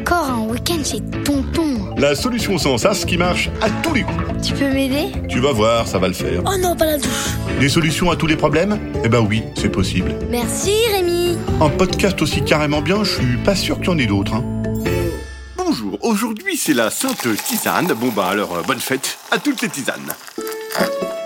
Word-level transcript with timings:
Encore 0.00 0.28
un 0.28 0.40
week-end 0.48 0.82
chez 0.84 1.00
Tonton. 1.24 1.94
La 1.96 2.16
solution 2.16 2.58
sans 2.58 2.78
sas 2.78 3.04
qui 3.04 3.16
marche 3.16 3.48
à 3.62 3.70
tous 3.70 3.94
les 3.94 4.02
coups. 4.02 4.18
Tu 4.44 4.54
peux 4.54 4.68
m'aider? 4.68 5.12
Tu 5.28 5.38
vas 5.38 5.52
voir, 5.52 5.86
ça 5.86 5.98
va 5.98 6.08
le 6.08 6.14
faire. 6.14 6.42
Oh 6.46 6.56
non, 6.60 6.74
pas 6.74 6.86
la 6.86 6.98
douche. 6.98 7.36
Des 7.60 7.68
solutions 7.68 8.10
à 8.10 8.16
tous 8.16 8.26
les 8.26 8.34
problèmes? 8.34 8.80
Eh 9.04 9.08
ben 9.08 9.20
oui, 9.20 9.44
c'est 9.56 9.68
possible. 9.68 10.16
Merci 10.30 10.72
Rémi. 10.92 11.38
Un 11.60 11.68
podcast 11.68 12.20
aussi 12.22 12.42
carrément 12.42 12.82
bien, 12.82 13.04
je 13.04 13.14
suis 13.14 13.36
pas 13.44 13.54
sûr 13.54 13.76
qu'il 13.76 13.86
y 13.86 13.90
en 13.90 13.98
ait 13.98 14.06
d'autres. 14.06 14.34
Hein. 14.34 14.44
Bonjour, 15.56 15.96
aujourd'hui 16.00 16.56
c'est 16.56 16.74
la 16.74 16.90
Sainte 16.90 17.28
Tisane. 17.44 17.92
Bon 17.92 18.08
bah 18.08 18.26
alors, 18.30 18.56
euh, 18.56 18.62
bonne 18.66 18.80
fête 18.80 19.18
à 19.30 19.38
toutes 19.38 19.62
les 19.62 19.68
tisanes. 19.68 20.12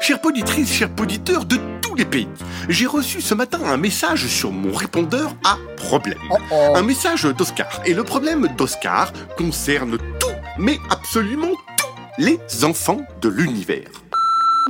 Chères 0.02 0.20
poditrices, 0.20 0.70
chers 0.74 0.90
poditeurs 0.90 1.46
de 1.46 1.58
tous 1.94 1.98
les 1.98 2.04
pays, 2.04 2.28
j'ai 2.68 2.86
reçu 2.86 3.20
ce 3.20 3.34
matin 3.34 3.60
un 3.64 3.76
message 3.76 4.26
sur 4.26 4.50
mon 4.50 4.72
répondeur 4.72 5.32
à 5.44 5.56
problème. 5.76 6.18
Un 6.50 6.82
message 6.82 7.22
d'Oscar. 7.22 7.80
Et 7.86 7.94
le 7.94 8.02
problème 8.02 8.48
d'Oscar 8.56 9.12
concerne 9.36 9.98
tout, 10.18 10.26
mais 10.58 10.78
absolument 10.90 11.52
tous 11.78 12.24
les 12.24 12.64
enfants 12.64 13.00
de 13.20 13.28
l'univers. 13.28 13.88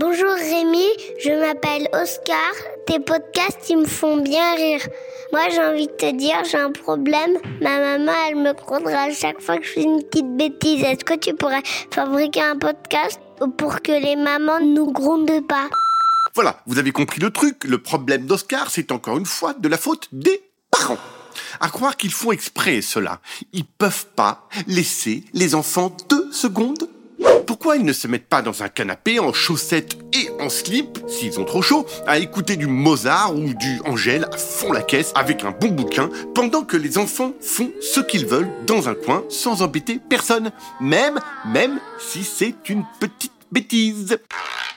Bonjour 0.01 0.35
Rémi, 0.35 0.89
je 1.25 1.31
m'appelle 1.31 1.89
Oscar. 1.95 2.53
Tes 2.87 2.99
podcasts, 2.99 3.71
ils 3.71 3.79
me 3.79 3.87
font 3.87 4.19
bien 4.19 4.55
rire. 4.57 4.81
Moi, 5.33 5.43
j'ai 5.51 5.63
envie 5.63 5.87
de 5.87 5.93
te 5.93 6.11
dire, 6.15 6.43
j'ai 6.51 6.59
un 6.59 6.73
problème. 6.73 7.39
Ma 7.63 7.79
maman, 7.79 8.13
elle 8.29 8.37
me 8.37 8.53
grondera 8.53 9.05
à 9.05 9.13
chaque 9.13 9.41
fois 9.41 9.57
que 9.57 9.65
je 9.65 9.71
fais 9.71 9.83
une 9.83 10.03
petite 10.03 10.37
bêtise. 10.37 10.83
Est-ce 10.83 11.05
que 11.05 11.15
tu 11.15 11.35
pourrais 11.35 11.63
fabriquer 11.91 12.43
un 12.43 12.59
podcast 12.59 13.19
pour 13.57 13.81
que 13.81 13.93
les 13.93 14.17
mamans 14.17 14.61
ne 14.61 14.75
nous 14.75 14.93
grondent 14.93 15.47
pas? 15.49 15.69
Voilà, 16.35 16.63
vous 16.67 16.79
avez 16.79 16.91
compris 16.91 17.21
le 17.21 17.31
truc. 17.31 17.65
Le 17.65 17.79
problème 17.79 18.27
d'Oscar, 18.27 18.71
c'est 18.71 18.91
encore 18.91 19.19
une 19.19 19.27
fois 19.27 19.55
de 19.55 19.69
la 19.69 19.79
faute 19.79 20.09
des 20.13 20.43
parents. 20.71 20.99
À 21.61 21.69
croire 21.69 21.97
qu'ils 21.97 22.13
font 22.13 22.33
exprès 22.33 22.83
cela. 22.83 23.21
Ils 23.53 23.65
peuvent 23.65 24.07
pas 24.17 24.49
laisser 24.67 25.25
les 25.33 25.55
enfants 25.55 25.97
deux 26.09 26.33
secondes 26.33 26.89
pourquoi 27.47 27.77
ils 27.77 27.85
ne 27.85 27.93
se 27.93 28.09
mettent 28.09 28.29
pas 28.29 28.43
dans 28.43 28.63
un 28.63 28.69
canapé 28.69 29.21
en 29.21 29.33
chaussettes 29.33 29.97
et 30.13 30.31
en 30.41 30.49
slip, 30.49 30.99
s'ils 31.09 31.39
ont 31.39 31.45
trop 31.45 31.63
chaud, 31.63 31.87
à 32.07 32.19
écouter 32.19 32.57
du 32.57 32.67
Mozart 32.67 33.35
ou 33.35 33.55
du 33.55 33.81
Angèle 33.85 34.27
à 34.33 34.37
fond 34.37 34.73
la 34.73 34.83
caisse 34.83 35.13
avec 35.15 35.45
un 35.45 35.51
bon 35.51 35.69
bouquin, 35.69 36.11
pendant 36.35 36.63
que 36.63 36.77
les 36.77 36.99
enfants 36.99 37.33
font 37.41 37.71
ce 37.81 38.01
qu'ils 38.01 38.27
veulent 38.27 38.51
dans 38.67 38.89
un 38.89 38.95
coin 38.95 39.25
sans 39.29 39.63
embêter 39.63 40.01
personne, 40.09 40.53
même, 40.81 41.21
même 41.47 41.81
si 41.99 42.25
c'est 42.25 42.69
une 42.69 42.85
petite 42.99 43.33
bêtise. 43.53 44.19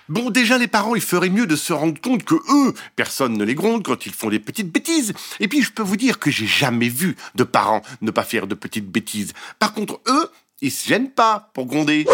Bon, 0.09 0.29
déjà, 0.29 0.57
les 0.57 0.67
parents, 0.67 0.95
ils 0.95 1.01
feraient 1.01 1.29
mieux 1.29 1.47
de 1.47 1.57
se 1.57 1.73
rendre 1.73 1.99
compte 1.99 2.23
que 2.23 2.35
eux, 2.35 2.73
personne 2.95 3.37
ne 3.37 3.43
les 3.43 3.55
gronde 3.55 3.83
quand 3.83 4.05
ils 4.05 4.13
font 4.13 4.29
des 4.29 4.39
petites 4.39 4.71
bêtises. 4.71 5.13
Et 5.41 5.49
puis, 5.49 5.61
je 5.61 5.71
peux 5.71 5.83
vous 5.83 5.97
dire 5.97 6.17
que 6.19 6.31
j'ai 6.31 6.47
jamais 6.47 6.87
vu 6.87 7.17
de 7.35 7.43
parents 7.43 7.81
ne 8.01 8.11
pas 8.11 8.23
faire 8.23 8.47
de 8.47 8.55
petites 8.55 8.89
bêtises. 8.89 9.33
Par 9.59 9.73
contre, 9.73 9.99
eux, 10.07 10.31
ils 10.61 10.71
se 10.71 10.87
gênent 10.87 11.11
pas 11.11 11.51
pour 11.53 11.65
gronder. 11.65 12.05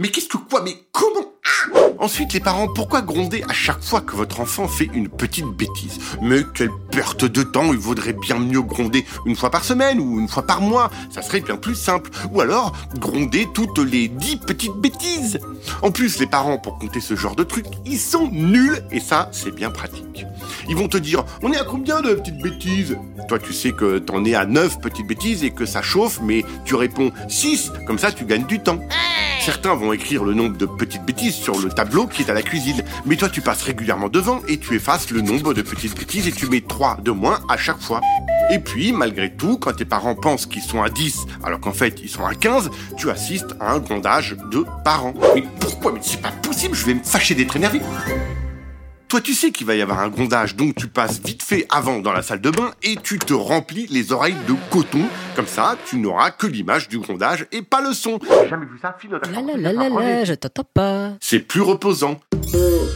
Mais 0.00 0.08
qu'est-ce 0.08 0.28
que 0.28 0.38
quoi 0.38 0.62
Mais 0.64 0.74
comment 0.92 1.26
Ah 1.44 1.78
Ensuite, 1.98 2.32
les 2.32 2.40
parents, 2.40 2.68
pourquoi 2.68 3.02
gronder 3.02 3.44
à 3.46 3.52
chaque 3.52 3.82
fois 3.82 4.00
que 4.00 4.16
votre 4.16 4.40
enfant 4.40 4.66
fait 4.66 4.88
une 4.94 5.10
petite 5.10 5.44
bêtise? 5.44 5.98
Mais 6.22 6.40
quelle 6.54 6.70
perte 6.90 7.26
de 7.26 7.42
temps 7.42 7.74
Il 7.74 7.78
vaudrait 7.78 8.14
bien 8.14 8.38
mieux 8.38 8.62
gronder 8.62 9.04
une 9.26 9.36
fois 9.36 9.50
par 9.50 9.62
semaine 9.62 10.00
ou 10.00 10.18
une 10.18 10.26
fois 10.26 10.46
par 10.46 10.62
mois. 10.62 10.90
Ça 11.10 11.20
serait 11.20 11.42
bien 11.42 11.56
plus 11.56 11.74
simple. 11.74 12.10
Ou 12.32 12.40
alors, 12.40 12.72
gronder 12.96 13.46
toutes 13.52 13.76
les 13.76 14.08
dix 14.08 14.38
petites 14.38 14.76
bêtises. 14.76 15.38
En 15.82 15.90
plus, 15.90 16.18
les 16.18 16.26
parents, 16.26 16.56
pour 16.56 16.78
compter 16.78 17.02
ce 17.02 17.14
genre 17.14 17.36
de 17.36 17.44
trucs, 17.44 17.66
ils 17.84 17.98
sont 17.98 18.30
nuls. 18.32 18.82
Et 18.90 19.00
ça, 19.00 19.28
c'est 19.32 19.54
bien 19.54 19.70
pratique. 19.70 20.24
Ils 20.66 20.76
vont 20.76 20.88
te 20.88 20.96
dire, 20.96 21.26
on 21.42 21.52
est 21.52 21.58
à 21.58 21.64
combien 21.64 22.00
de 22.00 22.14
petites 22.14 22.40
bêtises? 22.40 22.96
Toi, 23.28 23.38
tu 23.38 23.52
sais 23.52 23.72
que 23.72 23.98
t'en 23.98 24.24
es 24.24 24.34
à 24.34 24.46
neuf 24.46 24.80
petites 24.80 25.06
bêtises 25.06 25.44
et 25.44 25.50
que 25.50 25.66
ça 25.66 25.82
chauffe, 25.82 26.20
mais 26.22 26.42
tu 26.64 26.74
réponds 26.74 27.12
6. 27.28 27.72
Comme 27.86 27.98
ça, 27.98 28.10
tu 28.12 28.24
gagnes 28.24 28.46
du 28.46 28.60
temps. 28.60 28.80
Certains 29.40 29.74
vont 29.74 29.94
écrire 29.94 30.22
le 30.22 30.34
nombre 30.34 30.58
de 30.58 30.66
petites 30.66 31.04
bêtises 31.04 31.34
sur 31.34 31.58
le 31.58 31.70
tableau 31.70 32.06
qui 32.06 32.20
est 32.20 32.30
à 32.30 32.34
la 32.34 32.42
cuisine. 32.42 32.84
Mais 33.06 33.16
toi, 33.16 33.30
tu 33.30 33.40
passes 33.40 33.62
régulièrement 33.62 34.10
devant 34.10 34.42
et 34.48 34.58
tu 34.58 34.74
effaces 34.74 35.10
le 35.10 35.22
nombre 35.22 35.54
de 35.54 35.62
petites 35.62 35.98
bêtises 35.98 36.28
et 36.28 36.32
tu 36.32 36.46
mets 36.46 36.60
3 36.60 36.98
de 37.02 37.10
moins 37.10 37.40
à 37.48 37.56
chaque 37.56 37.80
fois. 37.80 38.02
Et 38.50 38.58
puis, 38.58 38.92
malgré 38.92 39.34
tout, 39.34 39.56
quand 39.56 39.72
tes 39.72 39.86
parents 39.86 40.14
pensent 40.14 40.44
qu'ils 40.44 40.62
sont 40.62 40.82
à 40.82 40.90
10, 40.90 41.24
alors 41.42 41.58
qu'en 41.58 41.72
fait 41.72 42.00
ils 42.02 42.10
sont 42.10 42.26
à 42.26 42.34
15, 42.34 42.70
tu 42.98 43.08
assistes 43.08 43.54
à 43.60 43.72
un 43.72 43.78
grondage 43.78 44.36
de 44.50 44.66
parents. 44.84 45.14
Mais 45.34 45.44
pourquoi? 45.58 45.92
Mais 45.92 46.00
c'est 46.02 46.20
pas 46.20 46.32
possible, 46.42 46.74
je 46.74 46.84
vais 46.84 46.94
me 46.94 47.02
fâcher 47.02 47.34
d'être 47.34 47.56
énervé. 47.56 47.80
Toi, 49.10 49.20
tu 49.20 49.34
sais 49.34 49.50
qu'il 49.50 49.66
va 49.66 49.74
y 49.74 49.82
avoir 49.82 49.98
un 49.98 50.08
grondage, 50.08 50.54
donc 50.54 50.76
tu 50.76 50.86
passes 50.86 51.20
vite 51.20 51.42
fait 51.42 51.66
avant 51.68 51.98
dans 51.98 52.12
la 52.12 52.22
salle 52.22 52.40
de 52.40 52.48
bain 52.48 52.70
et 52.84 52.94
tu 52.94 53.18
te 53.18 53.34
remplis 53.34 53.88
les 53.88 54.12
oreilles 54.12 54.36
de 54.46 54.54
coton. 54.70 55.02
Comme 55.34 55.48
ça, 55.48 55.76
tu 55.84 55.96
n'auras 55.96 56.30
que 56.30 56.46
l'image 56.46 56.88
du 56.88 57.00
grondage 57.00 57.44
et 57.50 57.62
pas 57.62 57.80
le 57.80 57.92
son. 57.92 58.20
J'ai 58.22 58.48
jamais 58.48 58.66
vu 58.66 58.78
ça, 58.80 58.96
fille, 58.96 59.10
La 59.10 59.40
la 59.42 59.56
la 59.56 59.72
la 59.72 59.88
la, 59.88 60.24
je 60.24 60.34
t'entends 60.34 60.62
pas. 60.62 61.10
C'est 61.20 61.40
plus 61.40 61.60
reposant. 61.60 62.20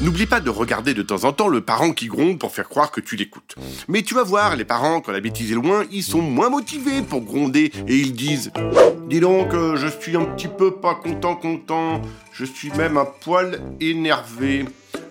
N'oublie 0.03 0.27
pas 0.27 0.39
de 0.39 0.51
regarder 0.51 0.95
de 0.95 1.03
temps 1.03 1.25
en 1.25 1.33
temps 1.33 1.49
le 1.49 1.63
parent 1.63 1.91
qui 1.91 2.07
gronde 2.07 2.39
pour 2.39 2.53
faire 2.53 2.69
croire 2.69 2.93
que 2.93 3.01
tu 3.01 3.17
l'écoutes. 3.17 3.57
Mais 3.89 4.03
tu 4.03 4.15
vas 4.15 4.23
voir, 4.23 4.55
les 4.55 4.65
parents, 4.65 5.01
quand 5.01 5.11
la 5.11 5.21
bêtise 5.21 5.51
est 5.51 5.57
loin, 5.57 5.83
ils 5.91 6.05
sont 6.05 6.23
moins 6.23 6.49
motivés 6.49 7.03
pour 7.03 7.23
gronder 7.23 7.73
et 7.89 7.97
ils 7.97 8.13
disent 8.13 8.53
Dis 9.09 9.19
donc, 9.19 9.53
euh, 9.53 9.75
je 9.75 9.89
suis 9.89 10.17
un 10.17 10.27
petit 10.27 10.47
peu 10.47 10.77
pas 10.77 10.95
content, 10.95 11.35
content. 11.35 12.01
Je 12.33 12.45
suis 12.45 12.71
même 12.71 12.99
un 12.99 13.05
poil 13.05 13.61
énervé. 13.81 14.65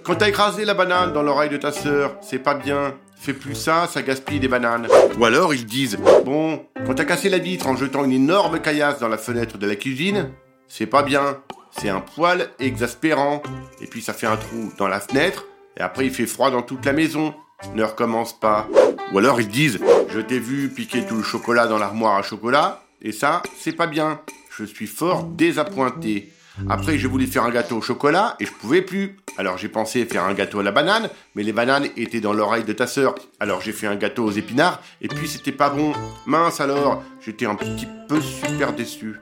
Quand 0.03 0.15
t'as 0.15 0.27
écrasé 0.27 0.65
la 0.65 0.73
banane 0.73 1.13
dans 1.13 1.23
l'oreille 1.23 1.49
de 1.49 1.55
ta 1.55 1.71
sœur, 1.71 2.17
c'est 2.21 2.39
pas 2.39 2.55
bien. 2.55 2.93
Fais 3.15 3.31
plus 3.31 3.55
ça, 3.55 3.87
ça 3.87 4.01
gaspille 4.01 4.41
des 4.41 4.49
bananes. 4.49 4.89
Ou 5.17 5.23
alors 5.23 5.53
ils 5.53 5.65
disent 5.65 5.97
Bon, 6.25 6.65
quand 6.85 6.95
t'as 6.95 7.05
cassé 7.05 7.29
la 7.29 7.37
vitre 7.37 7.67
en 7.67 7.77
jetant 7.77 8.03
une 8.03 8.11
énorme 8.11 8.59
caillasse 8.59 8.99
dans 8.99 9.07
la 9.07 9.17
fenêtre 9.17 9.57
de 9.57 9.65
la 9.65 9.77
cuisine, 9.77 10.31
c'est 10.67 10.87
pas 10.87 11.03
bien. 11.03 11.37
C'est 11.71 11.87
un 11.87 12.01
poil 12.01 12.49
exaspérant. 12.59 13.41
Et 13.81 13.87
puis 13.87 14.01
ça 14.01 14.11
fait 14.11 14.27
un 14.27 14.35
trou 14.35 14.73
dans 14.77 14.89
la 14.89 14.99
fenêtre, 14.99 15.45
et 15.77 15.81
après 15.81 16.05
il 16.07 16.11
fait 16.11 16.27
froid 16.27 16.51
dans 16.51 16.63
toute 16.63 16.85
la 16.85 16.91
maison. 16.91 17.33
Ne 17.73 17.83
recommence 17.83 18.37
pas. 18.37 18.67
Ou 19.13 19.19
alors 19.19 19.39
ils 19.39 19.47
disent 19.47 19.79
Je 20.09 20.19
t'ai 20.19 20.39
vu 20.39 20.67
piquer 20.67 21.05
tout 21.05 21.15
le 21.15 21.23
chocolat 21.23 21.67
dans 21.67 21.77
l'armoire 21.77 22.17
à 22.17 22.23
chocolat, 22.23 22.83
et 23.01 23.13
ça, 23.13 23.41
c'est 23.57 23.71
pas 23.71 23.87
bien. 23.87 24.19
Je 24.57 24.65
suis 24.65 24.87
fort 24.87 25.23
désappointé. 25.23 26.33
Après, 26.69 26.97
j'ai 26.97 27.07
voulu 27.07 27.25
faire 27.27 27.43
un 27.43 27.49
gâteau 27.49 27.77
au 27.77 27.81
chocolat 27.81 28.35
et 28.39 28.45
je 28.45 28.51
pouvais 28.51 28.81
plus. 28.81 29.17
Alors 29.37 29.57
j'ai 29.57 29.69
pensé 29.69 30.05
faire 30.05 30.23
un 30.23 30.33
gâteau 30.33 30.59
à 30.59 30.63
la 30.63 30.71
banane, 30.71 31.09
mais 31.35 31.41
les 31.43 31.53
bananes 31.53 31.87
étaient 31.97 32.21
dans 32.21 32.33
l'oreille 32.33 32.63
de 32.63 32.73
ta 32.73 32.85
sœur. 32.85 33.15
Alors 33.39 33.61
j'ai 33.61 33.71
fait 33.71 33.87
un 33.87 33.95
gâteau 33.95 34.23
aux 34.23 34.31
épinards 34.31 34.79
et 35.01 35.07
puis 35.07 35.27
c'était 35.27 35.51
pas 35.51 35.69
bon. 35.69 35.93
Mince 36.27 36.61
alors, 36.61 37.03
j'étais 37.25 37.47
un 37.47 37.55
petit 37.55 37.87
peu 38.07 38.21
super 38.21 38.73
déçu. 38.73 39.15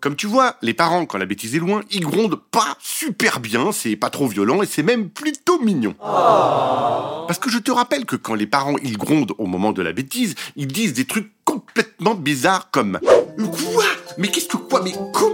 Comme 0.00 0.16
tu 0.16 0.26
vois, 0.26 0.56
les 0.62 0.72
parents, 0.72 1.04
quand 1.04 1.18
la 1.18 1.26
bêtise 1.26 1.54
est 1.54 1.58
loin, 1.58 1.82
ils 1.90 2.00
grondent 2.00 2.40
pas 2.50 2.74
super 2.80 3.38
bien, 3.38 3.70
c'est 3.70 3.96
pas 3.96 4.08
trop 4.08 4.26
violent 4.26 4.62
et 4.62 4.66
c'est 4.66 4.82
même 4.82 5.10
plutôt 5.10 5.60
mignon. 5.60 5.94
Parce 6.00 7.38
que 7.38 7.50
je 7.50 7.58
te 7.58 7.70
rappelle 7.70 8.06
que 8.06 8.16
quand 8.16 8.34
les 8.34 8.46
parents 8.46 8.76
ils 8.82 8.96
grondent 8.96 9.34
au 9.38 9.46
moment 9.46 9.72
de 9.72 9.82
la 9.82 9.92
bêtise, 9.92 10.34
ils 10.56 10.66
disent 10.66 10.94
des 10.94 11.04
trucs 11.04 11.30
complètement 11.44 12.14
bizarres 12.14 12.70
comme 12.72 12.98
Quoi? 13.36 13.84
Mais 14.18 14.28
qu'est-ce 14.28 14.48
que 14.48 14.56
quoi? 14.56 14.82
Mais 14.82 14.92
Ah 14.96 15.29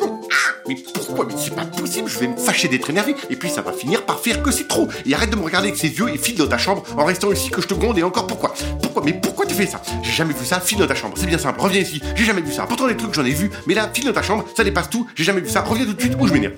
Mais 1.24 1.34
c'est 1.38 1.54
pas 1.54 1.64
possible, 1.64 2.08
je 2.08 2.18
vais 2.18 2.28
me 2.28 2.36
fâcher 2.36 2.68
d'être 2.68 2.90
énervé 2.90 3.14
et 3.30 3.36
puis 3.36 3.50
ça 3.50 3.62
va 3.62 3.72
finir 3.72 4.04
par 4.04 4.20
faire 4.20 4.42
que 4.42 4.50
c'est 4.50 4.68
trop. 4.68 4.88
Et 5.04 5.14
arrête 5.14 5.30
de 5.30 5.36
me 5.36 5.42
regarder 5.42 5.68
avec 5.68 5.80
ces 5.80 5.88
yeux 5.88 6.08
et 6.12 6.18
file 6.18 6.36
dans 6.36 6.46
ta 6.46 6.58
chambre 6.58 6.82
en 6.96 7.04
restant 7.04 7.32
ici 7.32 7.50
que 7.50 7.60
je 7.60 7.66
te 7.66 7.74
gronde 7.74 7.98
et 7.98 8.02
encore 8.02 8.26
pourquoi? 8.26 8.54
Pourquoi? 8.82 9.02
Mais 9.04 9.12
pourquoi 9.12 9.46
tu 9.46 9.54
fais 9.54 9.66
ça? 9.66 9.80
J'ai 10.02 10.12
jamais 10.12 10.34
vu 10.34 10.44
ça, 10.44 10.60
file 10.60 10.78
dans 10.78 10.86
ta 10.86 10.94
chambre, 10.94 11.14
c'est 11.16 11.26
bien 11.26 11.38
simple, 11.38 11.60
reviens 11.60 11.80
ici, 11.80 12.00
j'ai 12.14 12.24
jamais 12.24 12.42
vu 12.42 12.52
ça. 12.52 12.66
Pourtant 12.66 12.86
les 12.86 12.96
trucs 12.96 13.14
j'en 13.14 13.24
ai 13.24 13.30
vu, 13.30 13.50
mais 13.66 13.74
là, 13.74 13.90
file 13.92 14.06
dans 14.06 14.12
ta 14.12 14.22
chambre, 14.22 14.44
ça 14.56 14.64
dépasse 14.64 14.90
tout, 14.90 15.06
j'ai 15.14 15.24
jamais 15.24 15.40
vu 15.40 15.48
ça, 15.48 15.62
reviens 15.62 15.86
tout 15.86 15.94
de 15.94 16.00
suite 16.00 16.16
ou 16.18 16.26
je 16.26 16.32
m'énerve. 16.32 16.54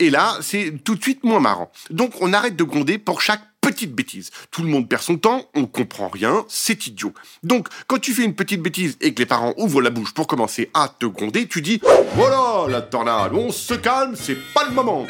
Et 0.00 0.10
là, 0.10 0.36
c'est 0.42 0.74
tout 0.84 0.94
de 0.94 1.02
suite 1.02 1.24
moins 1.24 1.40
marrant. 1.40 1.70
Donc 1.90 2.12
on 2.20 2.32
arrête 2.32 2.54
de 2.54 2.64
gronder 2.64 2.98
pour 2.98 3.20
chaque 3.20 3.40
petite 3.68 3.94
bêtise. 3.94 4.30
Tout 4.50 4.62
le 4.62 4.68
monde 4.68 4.88
perd 4.88 5.02
son 5.02 5.18
temps, 5.18 5.44
on 5.54 5.66
comprend 5.66 6.08
rien, 6.08 6.46
c'est 6.48 6.86
idiot. 6.86 7.12
Donc, 7.42 7.68
quand 7.86 7.98
tu 7.98 8.14
fais 8.14 8.24
une 8.24 8.34
petite 8.34 8.62
bêtise 8.62 8.96
et 9.02 9.12
que 9.12 9.20
les 9.20 9.26
parents 9.26 9.52
ouvrent 9.58 9.82
la 9.82 9.90
bouche 9.90 10.14
pour 10.14 10.26
commencer 10.26 10.70
à 10.72 10.88
te 10.88 11.04
gronder, 11.04 11.46
tu 11.46 11.60
dis 11.60 11.78
Voilà 12.14 12.66
la 12.70 12.80
tornade, 12.80 13.34
on 13.34 13.52
se 13.52 13.74
calme, 13.74 14.16
c'est 14.16 14.38
pas 14.54 14.64
le 14.64 14.72
moment. 14.72 15.06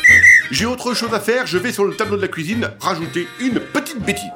J'ai 0.50 0.66
autre 0.66 0.92
chose 0.92 1.14
à 1.14 1.20
faire, 1.20 1.46
je 1.46 1.56
vais 1.56 1.72
sur 1.72 1.84
le 1.84 1.94
tableau 1.94 2.16
de 2.16 2.22
la 2.22 2.28
cuisine 2.28 2.68
rajouter 2.80 3.28
une 3.38 3.60
petite 3.60 4.00
bêtise. 4.00 4.26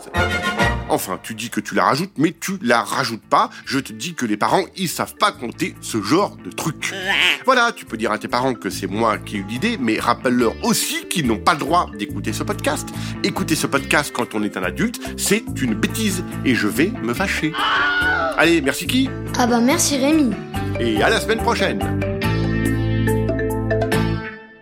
Enfin, 0.93 1.19
tu 1.23 1.35
dis 1.35 1.49
que 1.49 1.59
tu 1.59 1.75
la 1.75 1.85
rajoutes, 1.85 2.13
mais 2.19 2.37
tu 2.39 2.59
la 2.61 2.83
rajoutes 2.83 3.23
pas. 3.25 3.49
Je 3.65 3.79
te 3.79 3.95
dis 3.95 4.13
que 4.13 4.27
les 4.27 4.37
parents, 4.37 4.65
ils 4.77 4.91
savent 4.91 5.15
pas 5.17 5.33
compter 5.33 5.75
ce 5.81 6.03
genre 6.03 6.37
de 6.37 6.51
truc. 6.51 6.93
Voilà, 7.47 7.73
tu 7.75 7.87
peux 7.87 7.97
dire 7.97 8.13
à 8.13 8.19
tes 8.19 8.29
parents 8.29 8.53
que 8.53 8.69
c'est 8.69 8.87
moi 8.89 9.17
qui 9.17 9.37
ai 9.37 9.39
eu 9.39 9.45
l'idée, 9.49 9.79
mais 9.81 9.99
rappelle-leur 9.99 10.53
aussi 10.63 11.07
qu'ils 11.09 11.27
n'ont 11.27 11.39
pas 11.39 11.55
le 11.55 11.61
droit 11.61 11.91
d'écouter 11.99 12.35
ce 12.35 12.43
podcast. 12.43 12.87
Écouter 13.25 13.55
ce 13.55 13.67
podcast 13.67 14.13
quand 14.15 14.35
on 14.35 14.43
est 14.43 14.59
un 14.59 14.63
adulte, 14.65 15.01
c'est 15.17 15.43
une 15.63 15.73
bêtise, 15.73 16.25
et 16.45 16.55
je 16.55 16.69
vais 16.69 16.93
me 17.03 17.15
fâcher. 17.15 17.55
Allez, 18.37 18.61
merci 18.61 18.87
qui 18.87 19.09
Ah 19.39 19.47
bah 19.47 19.61
merci 19.61 19.97
Rémi. 19.97 20.33
Et 20.79 21.03
à 21.03 21.09
la 21.09 21.21
semaine 21.21 21.39
prochaine 21.39 21.81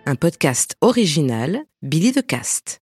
Un 0.05 0.15
podcast 0.15 0.77
original, 0.79 1.59
Billy 1.81 2.13
de 2.13 2.21
Cast. 2.21 2.79